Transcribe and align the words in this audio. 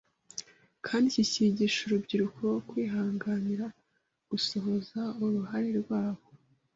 kandi 0.85 1.05
kikigisha 1.15 1.79
urubyiruko 1.83 2.43
kwihanganira 2.67 3.65
gusohoza 4.29 5.01
uruhare 5.23 5.69
rwabo 5.81 6.25